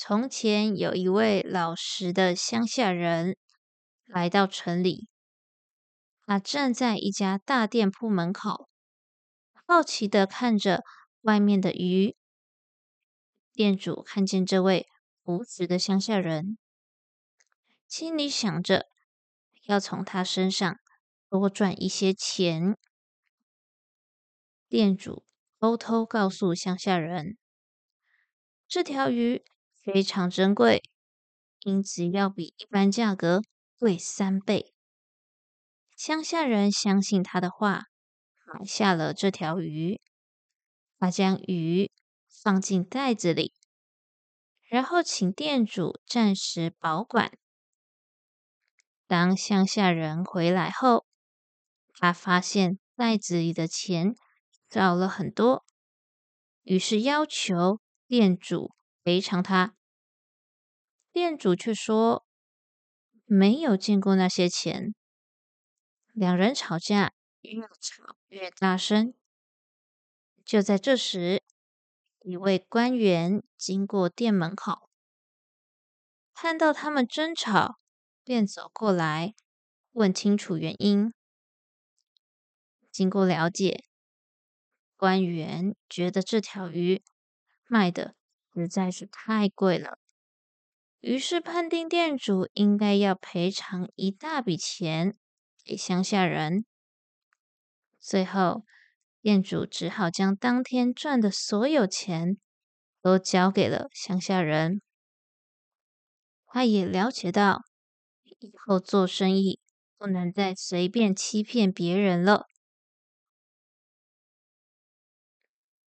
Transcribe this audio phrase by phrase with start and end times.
[0.00, 3.36] 从前有一位老实的乡下人
[4.04, 5.08] 来到城里，
[6.24, 8.68] 他站在一家大店铺门口，
[9.66, 10.84] 好奇的看着
[11.22, 12.14] 外面的鱼。
[13.52, 14.86] 店主看见这位
[15.24, 16.56] 无职的乡下人，
[17.88, 18.86] 心里想着
[19.64, 20.76] 要从他身上
[21.28, 22.76] 多赚一些钱。
[24.68, 25.24] 店主
[25.58, 27.36] 偷偷告诉乡下人，
[28.68, 29.42] 这条鱼。
[29.90, 30.82] 非常珍贵，
[31.60, 33.40] 因此要比一般价格
[33.78, 34.74] 贵三倍。
[35.96, 37.84] 乡下人相信他的话，
[38.44, 39.98] 买下了这条鱼。
[40.98, 41.90] 他将鱼
[42.28, 43.54] 放进袋子里，
[44.68, 47.32] 然后请店主暂时保管。
[49.06, 51.06] 当乡下人回来后，
[51.94, 54.14] 他发现袋子里的钱
[54.68, 55.64] 少了很多，
[56.64, 59.76] 于是要求店主赔偿他。
[61.18, 62.24] 店主却说
[63.24, 64.94] 没有见过那些钱。
[66.12, 69.12] 两人吵架，越吵越大声。
[70.44, 71.42] 就在这时，
[72.20, 74.88] 一位官员经过店门口，
[76.32, 77.80] 看到他们争吵，
[78.22, 79.34] 便走过来
[79.90, 81.12] 问清楚原因。
[82.92, 83.86] 经过了解，
[84.96, 87.02] 官员觉得这条鱼
[87.66, 88.14] 卖的
[88.54, 89.98] 实在是太贵了。
[91.00, 95.16] 于是判定店主应该要赔偿一大笔钱
[95.64, 96.64] 给乡下人。
[98.00, 98.64] 最后，
[99.20, 102.38] 店主只好将当天赚的所有钱
[103.00, 104.80] 都交给了乡下人。
[106.46, 107.60] 他也了解到，
[108.40, 109.60] 以后做生意
[109.96, 112.46] 不能再随便欺骗别人了。